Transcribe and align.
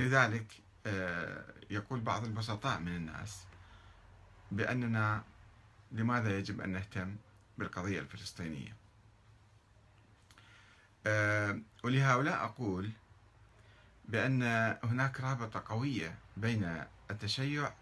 لذلك 0.00 0.46
آه، 0.86 1.44
يقول 1.70 2.00
بعض 2.00 2.24
البسطاء 2.24 2.80
من 2.80 2.96
الناس 2.96 3.44
بأننا 4.52 5.24
لماذا 5.92 6.38
يجب 6.38 6.60
أن 6.60 6.70
نهتم 6.70 7.16
بالقضية 7.58 8.00
الفلسطينية؟ 8.00 8.76
آه، 11.06 11.60
ولهؤلاء 11.84 12.44
أقول 12.44 12.90
بأن 14.04 14.42
هناك 14.84 15.20
رابطة 15.20 15.62
قوية 15.66 16.18
بين 16.36 16.84
التشيع 17.10 17.74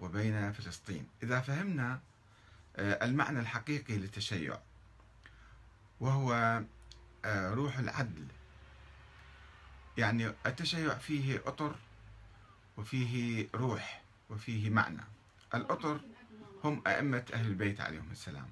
وبين 0.00 0.52
فلسطين. 0.52 1.08
إذا 1.22 1.40
فهمنا 1.40 2.00
آه، 2.76 3.04
المعنى 3.04 3.40
الحقيقي 3.40 3.98
للتشيع 3.98 4.58
وهو 6.00 6.62
روح 7.26 7.78
العدل 7.78 8.26
يعني 9.98 10.32
التشيع 10.46 10.94
فيه 10.94 11.42
أطر 11.46 11.74
وفيه 12.76 13.48
روح 13.54 14.02
وفيه 14.30 14.70
معنى. 14.70 15.02
الأطر 15.54 16.00
هم 16.64 16.82
أئمة 16.86 17.24
أهل 17.32 17.46
البيت 17.46 17.80
عليهم 17.80 18.08
السلام 18.10 18.48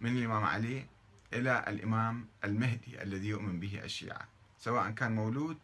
من 0.00 0.16
الإمام 0.18 0.44
علي 0.44 0.86
إلى 1.32 1.64
الإمام 1.68 2.26
المهدي 2.44 3.02
الذي 3.02 3.28
يؤمن 3.28 3.60
به 3.60 3.84
الشيعة 3.84 4.28
سواء 4.58 4.90
كان 4.90 5.12
مولود 5.14 5.58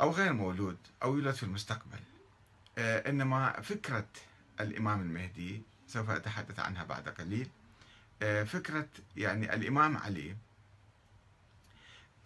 أو 0.00 0.10
غير 0.10 0.32
مولود 0.32 0.78
أو 1.02 1.16
يولد 1.16 1.34
في 1.34 1.42
المستقبل. 1.42 1.98
آه، 2.78 3.10
إنما 3.10 3.60
فكرة 3.60 4.06
الإمام 4.60 5.00
المهدي 5.00 5.62
سوف 5.86 6.10
أتحدث 6.10 6.60
عنها 6.60 6.84
بعد 6.84 7.08
قليل. 7.08 7.48
آه، 8.22 8.42
فكرة 8.44 8.88
يعني 9.16 9.54
الإمام 9.54 9.96
علي 9.96 10.36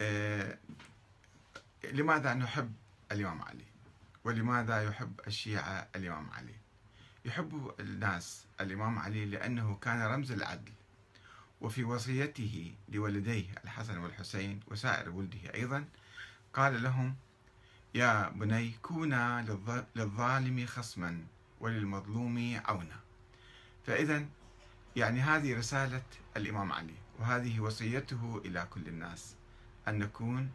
آه، 0.01 0.57
لماذا 1.91 2.33
نحب 2.33 2.73
الإمام 3.11 3.41
علي؟ 3.41 3.65
ولماذا 4.23 4.83
يحب 4.83 5.19
الشيعة 5.27 5.87
الإمام 5.95 6.29
علي؟ 6.29 6.55
يحب 7.25 7.71
الناس 7.79 8.45
الإمام 8.61 8.99
علي 8.99 9.25
لأنه 9.25 9.75
كان 9.75 10.01
رمز 10.01 10.31
العدل 10.31 10.71
وفي 11.61 11.83
وصيته 11.83 12.75
لولديه 12.89 13.45
الحسن 13.63 13.97
والحسين 13.97 14.59
وسائر 14.67 15.09
ولده 15.09 15.53
أيضا 15.53 15.85
قال 16.53 16.83
لهم 16.83 17.15
يا 17.95 18.29
بني 18.29 18.71
كونا 18.81 19.45
للظالم 19.95 20.65
خصما 20.65 21.23
وللمظلوم 21.59 22.61
عونا. 22.65 22.99
فإذا 23.85 24.25
يعني 24.95 25.21
هذه 25.21 25.57
رسالة 25.57 26.03
الإمام 26.37 26.71
علي 26.71 26.93
وهذه 27.19 27.59
وصيته 27.59 28.41
إلى 28.45 28.67
كل 28.69 28.87
الناس 28.87 29.35
أن 29.87 29.99
نكون 29.99 30.51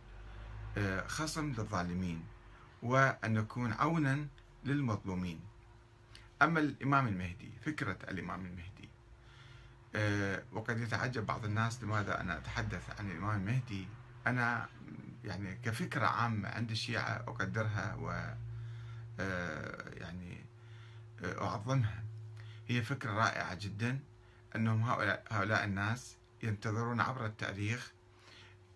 خصم 1.06 1.52
للظالمين 1.52 2.24
وأن 2.82 3.32
نكون 3.34 3.72
عونا 3.72 4.26
للمظلومين. 4.64 5.40
أما 6.42 6.60
الإمام 6.60 7.08
المهدي 7.08 7.52
فكرة 7.64 7.98
الإمام 8.08 8.46
المهدي 8.46 8.88
آه، 9.94 10.42
وقد 10.52 10.80
يتعجب 10.80 11.26
بعض 11.26 11.44
الناس 11.44 11.82
لماذا 11.82 12.20
أنا 12.20 12.38
أتحدث 12.38 13.00
عن 13.00 13.10
الإمام 13.10 13.40
المهدي. 13.40 13.88
أنا 14.26 14.68
يعني 15.24 15.54
كفكرة 15.62 16.06
عامة 16.06 16.48
عند 16.48 16.70
الشيعة 16.70 17.24
أقدرها 17.28 17.94
و 17.94 18.34
آه، 19.20 19.90
يعني 19.90 20.44
أعظمها. 21.22 22.04
هي 22.68 22.82
فكرة 22.82 23.12
رائعة 23.12 23.54
جدا 23.54 24.00
أنهم 24.56 24.82
هؤلاء, 24.82 25.24
هؤلاء 25.30 25.64
الناس 25.64 26.16
ينتظرون 26.42 27.00
عبر 27.00 27.26
التاريخ 27.26 27.92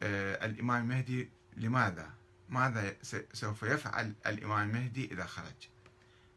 الإمام 0.03 0.83
المهدي 0.83 1.31
لماذا؟ 1.57 2.11
ماذا 2.49 2.97
سوف 3.33 3.63
يفعل 3.63 4.15
الإمام 4.27 4.69
المهدي 4.69 5.13
إذا 5.13 5.25
خرج؟ 5.25 5.69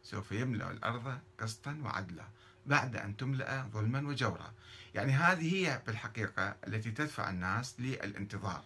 سوف 0.03 0.31
يملأ 0.31 0.71
الأرض 0.71 1.19
قسطا 1.39 1.81
وعدلا 1.83 2.23
بعد 2.65 2.95
أن 2.95 3.17
تملأ 3.17 3.69
ظلما 3.73 4.07
وجورا 4.07 4.53
يعني 4.95 5.11
هذه 5.11 5.55
هي 5.55 5.81
بالحقيقة 5.87 6.55
التي 6.67 6.91
تدفع 6.91 7.29
الناس 7.29 7.79
للانتظار 7.79 8.63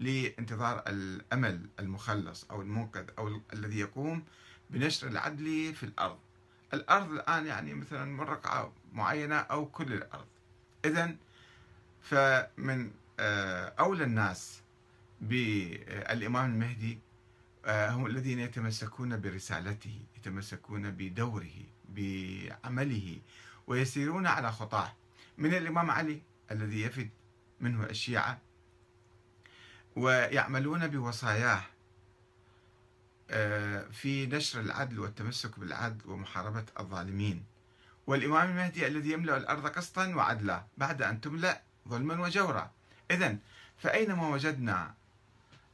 لانتظار 0.00 0.82
الأمل 0.86 1.68
المخلص 1.78 2.44
أو 2.50 2.62
المنقذ 2.62 3.04
أو 3.18 3.40
الذي 3.52 3.78
يقوم 3.78 4.24
بنشر 4.70 5.08
العدل 5.08 5.74
في 5.74 5.82
الأرض 5.82 6.18
الأرض 6.74 7.10
الآن 7.10 7.46
يعني 7.46 7.74
مثلا 7.74 8.04
مرقعة 8.04 8.72
معينة 8.92 9.36
أو 9.36 9.66
كل 9.66 9.92
الأرض 9.92 10.26
إذا 10.84 11.16
فمن 12.02 12.90
آه، 13.20 13.74
أولى 13.80 14.04
الناس 14.04 14.60
بالإمام 15.20 16.50
المهدي 16.52 16.98
آه، 17.64 17.90
هم 17.90 18.06
الذين 18.06 18.38
يتمسكون 18.38 19.20
برسالته 19.20 20.00
يتمسكون 20.16 20.90
بدوره 20.90 21.64
بعمله 21.88 23.18
ويسيرون 23.66 24.26
على 24.26 24.52
خطاه. 24.52 24.92
من 25.38 25.54
الإمام 25.54 25.90
علي 25.90 26.22
الذي 26.50 26.82
يفد 26.82 27.10
منه 27.60 27.84
الشيعة 27.84 28.38
ويعملون 29.96 30.86
بوصاياه 30.86 31.62
آه، 33.30 33.82
في 33.92 34.26
نشر 34.26 34.60
العدل 34.60 34.98
والتمسك 35.00 35.58
بالعدل 35.58 36.10
ومحاربة 36.10 36.64
الظالمين. 36.80 37.44
والإمام 38.06 38.50
المهدي 38.50 38.86
الذي 38.86 39.12
يملأ 39.12 39.36
الأرض 39.36 39.66
قسطا 39.66 40.14
وعدلا 40.14 40.64
بعد 40.78 41.02
أن 41.02 41.20
تملأ 41.20 41.62
ظلما 41.88 42.20
وجورا. 42.20 42.70
إذا 43.10 43.36
فأينما 43.78 44.28
وجدنا 44.28 44.94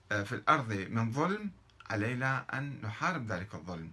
في 0.09 0.33
الأرض 0.33 0.72
من 0.72 1.12
ظلم 1.12 1.50
علينا 1.91 2.59
أن 2.59 2.81
نحارب 2.83 3.33
ذلك 3.33 3.55
الظلم. 3.55 3.93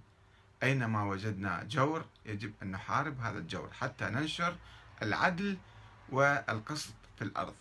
أينما 0.63 1.03
وجدنا 1.03 1.63
جور 1.63 2.06
يجب 2.25 2.53
أن 2.63 2.72
نحارب 2.72 3.19
هذا 3.19 3.38
الجور 3.38 3.69
حتى 3.74 4.06
ننشر 4.06 4.56
العدل 5.01 5.57
والقسط 6.09 6.94
في 7.18 7.24
الأرض. 7.24 7.56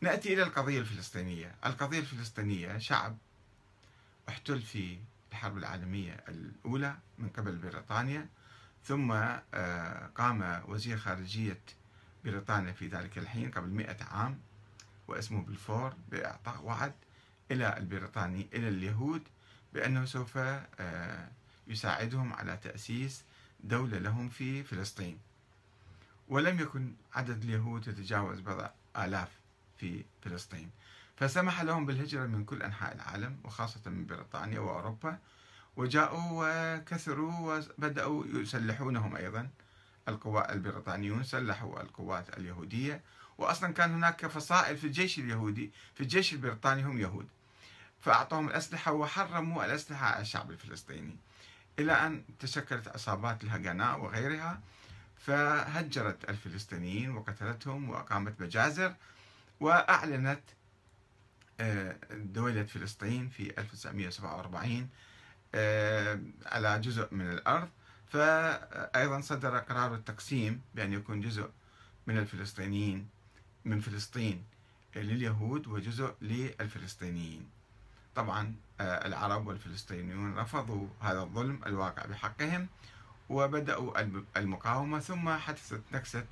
نأتي 0.00 0.34
إلى 0.34 0.42
القضية 0.42 0.80
الفلسطينية. 0.80 1.54
القضية 1.66 1.98
الفلسطينية 1.98 2.78
شعب 2.78 3.16
احتل 4.28 4.62
في 4.62 4.98
الحرب 5.32 5.58
العالمية 5.58 6.24
الأولى 6.28 6.96
من 7.18 7.28
قبل 7.28 7.56
بريطانيا 7.56 8.28
ثم 8.84 9.12
آه، 9.54 10.06
قام 10.14 10.62
وزير 10.68 10.98
خارجية 10.98 11.60
بريطانيا 12.24 12.72
في 12.72 12.88
ذلك 12.88 13.18
الحين 13.18 13.50
قبل 13.50 13.68
مئة 13.68 14.04
عام 14.04 14.40
واسمه 15.08 15.42
بلفور 15.42 15.94
بإعطاء 16.08 16.62
وعد 16.62 16.92
إلى 17.50 17.76
البريطاني 17.76 18.46
إلى 18.54 18.68
اليهود 18.68 19.22
بأنه 19.72 20.04
سوف 20.04 20.38
آه، 20.38 21.28
يساعدهم 21.66 22.32
على 22.32 22.56
تأسيس 22.62 23.24
دولة 23.60 23.98
لهم 23.98 24.28
في 24.28 24.62
فلسطين. 24.64 25.18
ولم 26.28 26.60
يكن 26.60 26.92
عدد 27.14 27.42
اليهود 27.42 27.88
يتجاوز 27.88 28.40
بضع 28.40 28.70
آلاف 28.96 29.28
في 29.78 30.04
فلسطين. 30.22 30.70
فسمح 31.16 31.62
لهم 31.62 31.86
بالهجرة 31.86 32.26
من 32.26 32.44
كل 32.44 32.62
أنحاء 32.62 32.94
العالم 32.94 33.36
وخاصة 33.44 33.90
من 33.90 34.06
بريطانيا 34.06 34.60
وأوروبا 34.60 35.18
وجاءوا 35.76 36.20
وكثروا 36.30 37.32
وبدأوا 37.78 38.24
يسلحونهم 38.26 39.16
أيضا. 39.16 39.48
القوات 40.08 40.52
البريطانيون 40.52 41.24
سلحوا 41.24 41.82
القوات 41.82 42.38
اليهودية 42.38 43.00
وأصلا 43.38 43.72
كان 43.72 43.94
هناك 43.94 44.26
فصائل 44.26 44.76
في 44.76 44.86
الجيش 44.86 45.18
اليهودي 45.18 45.70
في 45.94 46.00
الجيش 46.00 46.32
البريطاني 46.32 46.82
هم 46.84 46.98
يهود. 46.98 47.26
فأعطوهم 48.00 48.48
الأسلحة 48.48 48.92
وحرموا 48.92 49.64
الأسلحة 49.64 50.06
على 50.06 50.22
الشعب 50.22 50.50
الفلسطيني. 50.50 51.16
إلى 51.78 51.92
أن 51.92 52.22
تشكلت 52.38 52.88
عصابات 52.88 53.44
الهجناء 53.44 54.00
وغيرها 54.00 54.60
فهجرت 55.18 56.30
الفلسطينيين 56.30 57.10
وقتلتهم 57.10 57.90
وأقامت 57.90 58.40
مجازر 58.40 58.94
وأعلنت 59.60 60.40
آه، 61.60 61.96
دولة 62.12 62.62
فلسطين 62.62 63.28
في 63.28 63.58
1947 63.60 64.88
آه، 65.54 66.20
على 66.46 66.78
جزء 66.80 67.14
من 67.14 67.30
الأرض. 67.30 67.68
فأيضا 68.08 69.20
صدر 69.20 69.58
قرار 69.58 69.94
التقسيم 69.94 70.60
بأن 70.74 70.92
يكون 70.92 71.20
جزء 71.20 71.50
من 72.06 72.18
الفلسطينيين 72.18 73.08
من 73.64 73.80
فلسطين 73.80 74.44
لليهود 74.96 75.66
وجزء 75.66 76.14
للفلسطينيين. 76.22 77.48
طبعا 78.16 78.54
آه، 78.80 79.06
العرب 79.06 79.46
والفلسطينيون 79.46 80.38
رفضوا 80.38 80.88
هذا 81.00 81.20
الظلم 81.20 81.60
الواقع 81.66 82.06
بحقهم 82.06 82.68
وبدأوا 83.28 84.00
المقاومة 84.36 84.98
ثم 85.00 85.30
حدثت 85.30 85.82
نكسة 85.92 86.24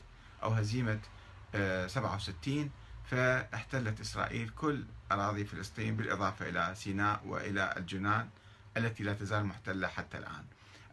أو 0.42 0.50
هزيمة 0.50 0.98
67 1.86 2.58
آه، 2.58 2.68
فاحتلت 3.10 4.00
إسرائيل 4.00 4.48
كل 4.48 4.84
أراضي 5.12 5.44
فلسطين 5.44 5.96
بالإضافة 5.96 6.48
إلى 6.48 6.74
سيناء 6.76 7.20
وإلى 7.26 7.74
الجنان 7.76 8.28
التي 8.76 9.02
لا 9.04 9.12
تزال 9.12 9.44
محتلة 9.46 9.88
حتى 9.88 10.18
الآن. 10.18 10.44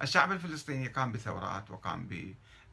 الشعب 0.01 0.31
الفلسطيني 0.31 0.87
قام 0.87 1.11
بثورات 1.11 1.71
وقام 1.71 2.07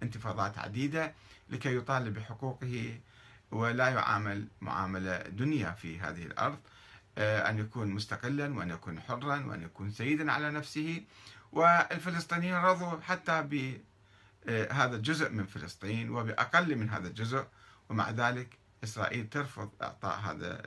بانتفاضات 0.00 0.58
عديدة 0.58 1.14
لكي 1.50 1.76
يطالب 1.76 2.14
بحقوقه 2.14 3.00
ولا 3.50 3.88
يعامل 3.88 4.48
معاملة 4.60 5.18
دنيا 5.22 5.70
في 5.70 6.00
هذه 6.00 6.22
الأرض. 6.22 6.58
أن 7.18 7.58
يكون 7.58 7.88
مستقلا 7.90 8.54
وأن 8.54 8.70
يكون 8.70 9.00
حرا 9.00 9.46
وأن 9.46 9.62
يكون 9.62 9.90
سيدا 9.90 10.32
على 10.32 10.50
نفسه. 10.50 11.02
والفلسطينيين 11.52 12.54
رضوا 12.54 13.00
حتى 13.00 13.42
بهذا 13.42 14.96
الجزء 14.96 15.30
من 15.30 15.46
فلسطين 15.46 16.10
وبأقل 16.10 16.76
من 16.76 16.90
هذا 16.90 17.08
الجزء. 17.08 17.44
ومع 17.88 18.10
ذلك 18.10 18.58
إسرائيل 18.84 19.28
ترفض 19.28 19.70
إعطاء 19.82 20.20
هذا 20.20 20.62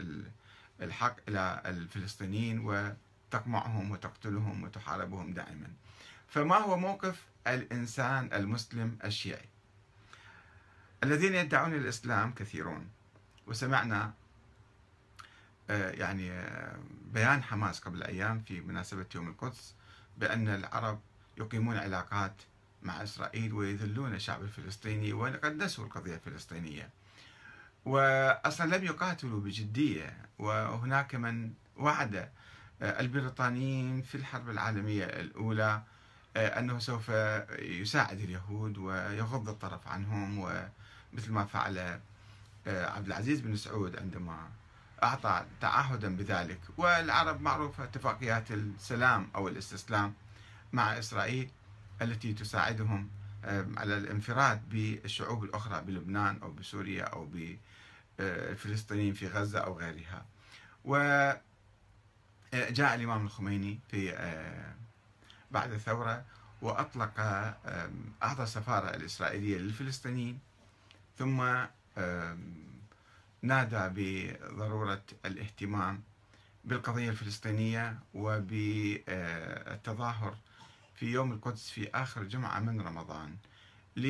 الحق 0.82 1.16
إلى 1.28 1.62
الفلسطينيين 1.66 2.60
وتقمعهم 2.60 3.92
وتقتلهم 3.92 4.64
وتحاربهم 4.64 5.34
دائما. 5.34 5.68
فما 6.28 6.58
هو 6.58 6.78
موقف 6.78 7.26
الإنسان 7.48 8.30
المسلم 8.34 8.98
الشيعي؟ 9.06 9.50
الذين 11.04 11.36
يدعون 11.36 11.74
الإسلام 11.74 12.34
كثيرون. 12.34 12.90
وسمعنا 13.48 14.04
آه، 14.04 14.21
يعني 15.72 16.32
آه، 16.32 16.80
بيان 17.14 17.44
حماس 17.44 17.80
قبل 17.80 18.04
أيام 18.04 18.40
في 18.40 18.62
مناسبة 18.62 19.06
يوم 19.16 19.28
القدس 19.28 19.76
بأن 20.18 20.48
العرب 20.48 21.00
يقيمون 21.38 21.78
علاقات 21.78 22.34
مع 22.84 23.04
إسرائيل 23.04 23.54
ويذلون 23.54 24.14
الشعب 24.14 24.42
الفلسطيني 24.42 25.14
ويقدسوا 25.14 25.86
القضية 25.86 26.16
الفلسطينية. 26.16 26.90
وأصلا 27.86 28.78
لم 28.78 28.84
يقاتلوا 28.86 29.40
بجدية 29.40 30.18
وهناك 30.40 31.16
من 31.16 31.54
وعد 31.78 32.16
آه، 32.82 33.00
البريطانيين 33.00 34.02
في 34.02 34.16
الحرب 34.16 34.50
العالمية 34.50 35.06
الأولى 35.06 35.82
أنه 36.38 36.80
سوف 36.80 37.10
يساعد 37.60 38.20
اليهود 38.20 38.78
ويغض 38.78 39.50
الطرف 39.50 39.88
عنهم 39.88 40.40
ومثل 40.40 41.32
ما 41.32 41.46
فعل 41.46 42.00
عبد 42.68 43.08
العزيز 43.08 43.40
بن 43.40 43.56
سعود 43.56 43.96
عندما 44.00 44.50
أعطى 45.04 45.46
تعهدا 45.62 46.16
بذلك. 46.16 46.60
والعرب 46.78 47.42
معروفة 47.42 47.84
اتفاقيات 47.84 48.52
السلام 48.52 49.30
أو 49.36 49.48
الاستسلام 49.48 50.14
مع 50.74 51.00
إسرائيل 51.00 51.50
التي 52.02 52.34
تساعدهم 52.34 53.10
على 53.78 53.98
الانفراد 53.98 54.70
بالشعوب 54.70 55.44
الأخرى 55.44 55.82
بلبنان 55.82 56.40
أو 56.44 56.52
بسوريا 56.52 57.04
أو 57.04 57.30
بالفلسطينيين 58.20 59.14
في 59.14 59.28
غزة 59.28 59.60
أو 59.60 59.78
غيرها. 59.80 60.26
وجاء 60.86 61.36
الإمام 62.96 63.26
الخميني 63.26 63.80
في 63.92 64.14
آه، 64.14 64.74
بعد 65.52 65.72
الثورة 65.72 66.26
وأطلق 66.62 67.20
أعطى 68.24 68.44
السفارة 68.44 68.96
الإسرائيلية 68.96 69.58
للفلسطينيين 69.58 70.40
ثم 71.18 71.42
نادى 73.42 73.90
بضرورة 73.96 75.02
الاهتمام 75.26 76.02
بالقضية 76.66 77.10
الفلسطينية 77.10 78.00
وبالتظاهر 78.14 79.56
في 80.96 81.06
يوم 81.06 81.32
القدس 81.32 81.70
في 81.70 81.90
آخر 81.90 82.24
جمعة 82.24 82.60
من 82.60 82.82
رمضان 82.82 83.36
ل 83.96 84.06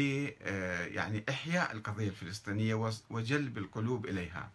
يعني 0.95 1.23
إحياء 1.29 1.71
القضية 1.71 2.09
الفلسطينية 2.09 2.91
وجلب 3.09 3.57
القلوب 3.57 4.05
إليها 4.05 4.49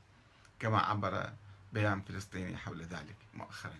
كما 0.61 0.79
عبر 0.79 1.31
بيان 1.73 2.01
فلسطيني 2.01 2.57
حول 2.57 2.83
ذلك 2.83 3.17
مؤخرا. 3.35 3.75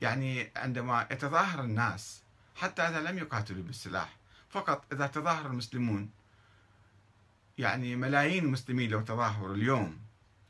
يعني 0.00 0.50
عندما 0.56 1.06
يتظاهر 1.10 1.60
الناس 1.64 2.22
حتى 2.56 2.82
إذا 2.82 3.00
لم 3.00 3.18
يقاتلوا 3.18 3.62
بالسلاح 3.62 4.16
فقط 4.50 4.84
إذا 4.92 5.06
تظاهر 5.06 5.46
المسلمون 5.46 6.10
يعني 7.58 7.96
ملايين 7.96 8.44
المسلمين 8.44 8.90
لو 8.90 9.00
تظاهروا 9.00 9.54
اليوم 9.54 9.98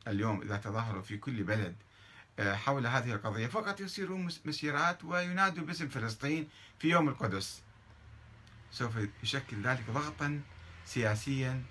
اليوم 0.09 0.43
إذا 0.43 0.57
تظاهروا 0.57 1.03
في 1.03 1.17
كل 1.17 1.43
بلد 1.43 1.75
آه، 2.39 2.55
حول 2.55 2.87
هذه 2.87 3.13
القضية 3.13 3.47
فقط 3.47 3.81
يصيرون 3.81 4.29
مسيرات 4.45 5.05
وينادوا 5.05 5.65
باسم 5.65 5.89
فلسطين 5.89 6.49
في 6.79 6.89
يوم 6.89 7.09
القدس. 7.09 7.63
سوف 8.73 8.93
يشكل 9.23 9.63
ذلك 9.63 9.91
ضغطا 9.91 10.41
سياسيا 10.85 11.63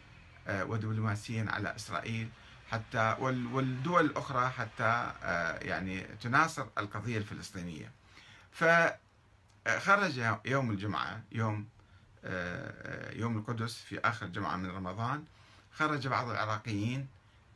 آه، 0.47 0.65
ودبلوماسيا 0.65 1.45
على 1.49 1.75
إسرائيل 1.75 2.29
حتى 2.71 3.15
والدول 3.21 4.05
الأخرى 4.05 4.49
حتى 4.49 5.11
آه، 5.23 5.59
يعني 5.59 6.01
تناصر 6.01 6.67
القضية 6.77 7.17
الفلسطينية. 7.17 7.91
فخرج 8.51 10.21
يوم 10.45 10.71
الجمعة 10.71 11.23
يوم 11.31 11.67
يوم 13.13 13.37
القدس 13.37 13.75
في 13.75 13.99
آخر 13.99 14.25
جمعة 14.25 14.55
من 14.55 14.69
رمضان 14.69 15.23
خرج 15.73 16.07
بعض 16.07 16.29
العراقيين 16.29 17.07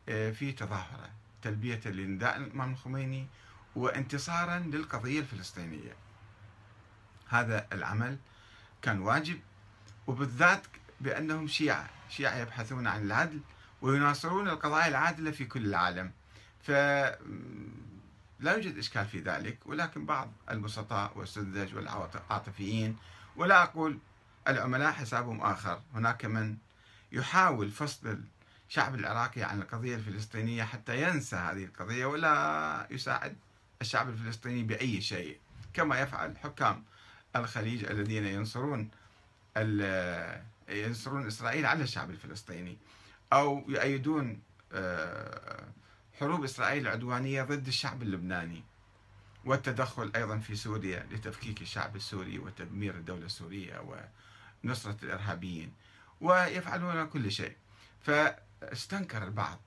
في 0.05 0.51
تظاهرة 0.51 1.09
تلبية 1.41 1.81
لنداء 1.85 2.37
الإمام 2.37 2.71
الخميني 2.71 3.27
وانتصارا 3.75 4.59
للقضية 4.59 5.19
الفلسطينية. 5.19 5.95
هذا 7.27 7.67
العمل 7.73 8.17
كان 8.81 8.99
واجب 8.99 9.39
وبالذات 10.07 10.61
بأنهم 11.01 11.47
شيعة. 11.47 11.89
شيعة 12.09 12.35
يبحثون 12.35 12.87
عن 12.87 13.01
العدل 13.05 13.39
ويناصرون 13.81 14.49
القضايا 14.49 14.87
العادلة 14.87 15.31
في 15.31 15.45
كل 15.45 15.65
العالم. 15.65 16.11
ف 16.61 16.71
لا 18.39 18.53
يوجد 18.53 18.77
إشكال 18.77 19.05
في 19.05 19.19
ذلك 19.19 19.57
ولكن 19.65 20.05
بعض 20.05 20.31
البسطاء 20.49 21.17
والسذج 21.17 21.75
والعاطفيين 21.75 22.97
ولا 23.35 23.63
أقول 23.63 23.99
العملاء 24.47 24.91
حسابهم 24.91 25.41
آخر. 25.41 25.81
هناك 25.93 26.25
من 26.25 26.57
يحاول 27.11 27.71
فصل 27.71 28.21
الشعب 28.71 28.95
العراقي 28.95 29.43
عن 29.43 29.61
القضية 29.61 29.95
الفلسطينية 29.95 30.63
حتى 30.63 31.01
ينسى 31.01 31.35
هذه 31.35 31.65
القضية 31.65 32.05
ولا 32.05 32.87
يساعد 32.91 33.35
الشعب 33.81 34.09
الفلسطيني 34.09 34.63
بأي 34.63 35.01
شيء 35.01 35.39
كما 35.73 35.99
يفعل 35.99 36.37
حكام 36.37 36.83
الخليج 37.35 37.85
الذين 37.85 38.25
ينصرون 38.25 38.91
ينصرون 40.69 41.27
إسرائيل 41.27 41.65
على 41.65 41.83
الشعب 41.83 42.09
الفلسطيني 42.09 42.77
أو 43.33 43.65
يؤيدون 43.67 44.39
آه، 44.73 45.67
حروب 46.19 46.43
إسرائيل 46.43 46.87
العدوانية 46.87 47.43
ضد 47.43 47.67
الشعب 47.67 48.01
اللبناني 48.01 48.63
والتدخل 49.45 50.11
أيضا 50.15 50.37
في 50.37 50.55
سوريا 50.55 51.07
لتفكيك 51.11 51.61
الشعب 51.61 51.95
السوري 51.95 52.39
وتدمير 52.39 52.95
الدولة 52.95 53.25
السورية 53.25 54.05
ونصرة 54.63 54.97
الإرهابيين 55.03 55.73
ويفعلون 56.21 57.07
كل 57.07 57.31
شيء. 57.31 57.55
ف 58.01 58.11
استنكر 58.63 59.23
البعض 59.23 59.59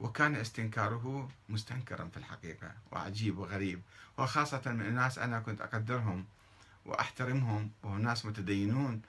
وكان 0.00 0.34
استنكاره 0.36 1.28
مستنكرا 1.48 2.08
في 2.08 2.16
الحقيقة 2.16 2.70
وعجيب 2.92 3.38
وغريب. 3.38 3.82
وخاصة 4.18 4.62
من 4.66 4.80
الناس 4.80 5.18
أنا 5.18 5.40
كنت 5.40 5.60
أقدرهم 5.60 6.24
وأحترمهم 6.86 7.70
وهم 7.82 8.02
ناس 8.02 8.26
متدينون 8.26 9.02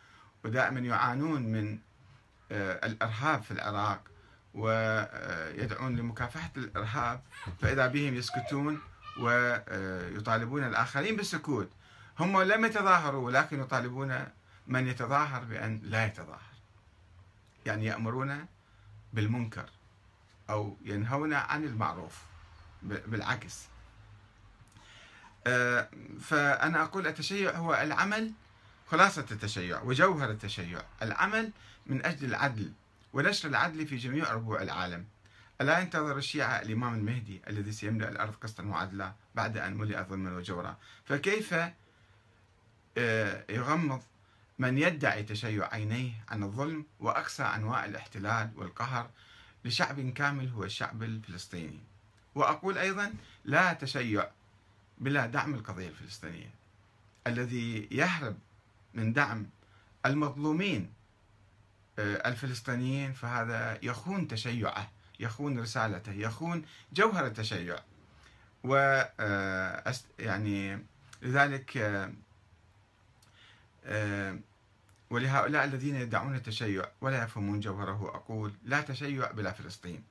ودائما 0.46 0.80
يعانون 0.80 1.42
من 1.42 1.80
آه، 2.52 2.86
الإرهاب 2.86 3.44
في 3.44 3.52
العراق 3.52 4.02
ويدعون 4.54 5.96
لمكافحة 5.96 6.52
الإرهاب. 6.58 7.22
فإذا 7.62 7.88
بهم 7.88 8.16
يسكتون 8.16 8.80
ويطالبون 9.20 10.64
الآخرين 10.64 11.16
بالسكوت. 11.16 11.70
هم 12.20 12.42
لم 12.42 12.66
يتظاهروا 12.66 13.26
ولكن 13.26 13.60
يطالبون 13.60 14.26
من 14.68 14.88
يتظاهر 14.88 15.44
بأن 15.44 15.80
لا 15.84 16.06
يتظاهر. 16.06 16.54
يعني 17.66 17.86
يأمرون 17.86 18.46
بالمنكر 19.14 19.70
أو 20.50 20.78
ينهون 20.86 21.34
عن 21.34 21.64
المعروف 21.64 22.22
بالعكس. 22.84 23.68
آه، 25.48 25.90
فأنا 26.22 26.84
أقول 26.84 27.08
التشيع 27.08 27.58
هو 27.58 27.76
العمل 27.76 28.32
خلاصة 28.88 29.26
التشيع 29.32 29.82
وجوهر 29.82 30.32
التشيع. 30.32 30.82
العمل 31.02 31.52
من 31.86 32.06
أجل 32.06 32.28
العدل 32.28 32.74
ونشر 33.14 33.50
العدل 33.50 33.88
في 33.88 33.96
جميع 33.96 34.34
ربوع 34.34 34.62
العالم. 34.62 35.06
ألا 35.62 35.80
ينتظر 35.80 36.18
الشيعة 36.18 36.62
الإمام 36.62 36.94
المهدي 36.94 37.42
الذي 37.48 37.72
سيملأ 37.72 38.10
الأرض 38.10 38.34
قسطا 38.36 38.64
وعدلا 38.64 39.14
بعد 39.36 39.58
أن 39.58 39.78
ملئ 39.78 40.04
ظلما 40.04 40.38
وجورا 40.38 40.78
فكيف 41.06 41.56
آه، 42.98 43.46
يغمض 43.50 44.02
من 44.60 44.78
يدعي 44.78 45.24
تشيع 45.24 45.74
عينيه 45.74 46.12
عن 46.30 46.44
الظلم 46.44 46.86
وأقصى 47.00 47.44
أنواع 47.44 47.86
الاحتلال 47.86 48.52
والقهر 48.56 49.10
لشعب 49.66 50.10
كامل 50.10 50.50
هو 50.50 50.64
الشعب 50.64 51.04
الفلسطيني. 51.04 51.80
وأقول 52.36 52.78
أيضا 52.78 53.14
لا 53.46 53.74
تشيع 53.74 54.30
بلا 54.98 55.26
دعم 55.26 55.54
القضية 55.54 55.88
الفلسطينية. 55.88 56.50
الذي 57.28 57.88
يهرب 57.92 58.38
من 58.94 59.14
دعم 59.14 59.46
المظلومين 60.06 60.94
آه، 62.00 62.30
الفلسطينيين 62.30 63.14
فهذا 63.14 63.80
يخون 63.84 64.28
تشيعه 64.28 64.92
يخون 65.20 65.60
رسالته 65.60 66.12
يخون 66.12 66.66
جوهر 66.94 67.26
التشيع. 67.26 67.80
و 68.64 68.76
آه، 69.20 69.94
يعني 70.20 70.86
لذلك 71.22 71.78
آه، 71.78 72.14
ولهؤلاء 75.10 75.66
الذين 75.66 75.96
يدعون 75.96 76.36
التشيع 76.36 76.86
ولا 77.02 77.24
يفهمون 77.24 77.60
جوهره 77.60 78.12
أقول 78.16 78.52
لا 78.66 78.82
تشيع 78.82 79.32
بلا 79.32 79.52
فلسطين. 79.52 80.04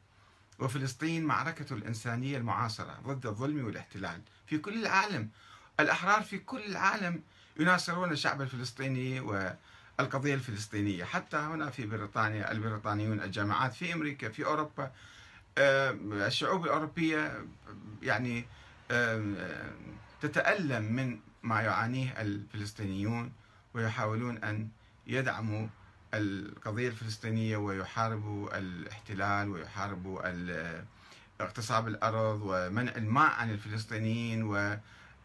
وفلسطين 0.59 1.25
معركة 1.25 1.75
الإنسانية 1.75 2.39
المعاصرة 2.39 2.99
ضد 3.07 3.27
الظلم 3.27 3.65
والاحتلال. 3.65 4.21
في 4.47 4.59
كل 4.59 4.81
العالم 4.81 5.29
الأحرار 5.81 6.23
في 6.23 6.39
كل 6.39 6.65
العالم 6.65 7.23
يناصرون 7.61 8.13
الشعب 8.13 8.43
الفلسطيني 8.43 9.21
والقضية 9.21 10.35
الفلسطينية. 10.35 11.05
حتى 11.05 11.37
هنا 11.37 11.71
في 11.71 11.87
بريطانيا 11.87 12.53
البريطانيون 12.53 13.21
الجامعات 13.21 13.75
في 13.75 13.93
أمريكا 13.93 14.29
في 14.29 14.45
أوروبا 14.47 14.93
آه، 15.59 15.91
الشعوب 16.13 16.65
الأوروبية 16.65 17.47
يعني 18.03 18.45
آه، 18.91 19.71
تتألم 20.21 20.93
من 20.93 21.19
ما 21.43 21.61
يعانيه 21.61 22.21
الفلسطينيون. 22.21 23.33
ويحاولون 23.75 24.39
أن 24.39 24.69
يدعموا 25.07 25.69
القضية 26.15 26.89
الفلسطينية 26.89 27.57
ويحاربوا 27.57 28.59
الاحتلال 28.59 29.49
ويحاربوا 29.49 30.21
اغتصاب 31.41 31.89
الأرض 31.89 32.41
ومنع 32.45 32.93
الماء 32.97 33.31
عن 33.31 33.51
الفلسطينيين 33.51 34.43
و 34.43 34.77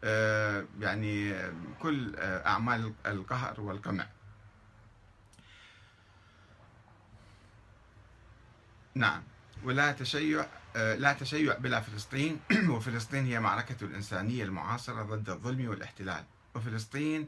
آه، 0.04 0.64
يعني 0.80 1.34
كل 1.78 2.16
أعمال 2.20 2.92
القهر 3.06 3.60
والقمع. 3.60 4.06
نعم. 8.94 9.22
ولا 9.64 9.92
تشيع 9.92 10.46
آه، 10.76 10.94
لا 10.94 11.12
تشيع 11.12 11.58
بلا 11.58 11.80
فلسطين. 11.80 12.40
وفلسطين 12.70 13.26
هي 13.26 13.40
معركة 13.40 13.84
الإنسانية 13.84 14.44
المعاصرة 14.44 15.02
ضد 15.02 15.30
الظلم 15.30 15.68
والاحتلال. 15.68 16.24
وفلسطين 16.54 17.16